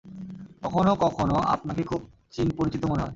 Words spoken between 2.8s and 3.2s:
মনে হয়।